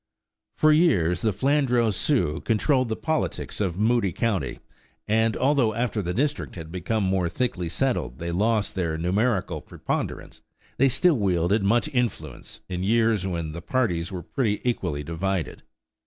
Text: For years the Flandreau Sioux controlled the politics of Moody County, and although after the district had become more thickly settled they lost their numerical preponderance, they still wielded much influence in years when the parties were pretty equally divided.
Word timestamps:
For 0.55 0.71
years 0.71 1.21
the 1.21 1.31
Flandreau 1.31 1.91
Sioux 1.91 2.41
controlled 2.41 2.89
the 2.89 2.95
politics 2.95 3.61
of 3.61 3.77
Moody 3.77 4.11
County, 4.11 4.57
and 5.07 5.37
although 5.37 5.75
after 5.75 6.01
the 6.01 6.11
district 6.11 6.55
had 6.55 6.71
become 6.71 7.03
more 7.03 7.29
thickly 7.29 7.69
settled 7.69 8.17
they 8.17 8.31
lost 8.31 8.73
their 8.73 8.97
numerical 8.97 9.61
preponderance, 9.61 10.41
they 10.77 10.89
still 10.89 11.19
wielded 11.19 11.61
much 11.61 11.87
influence 11.89 12.61
in 12.67 12.81
years 12.81 13.27
when 13.27 13.51
the 13.51 13.61
parties 13.61 14.11
were 14.11 14.23
pretty 14.23 14.59
equally 14.67 15.03
divided. 15.03 15.61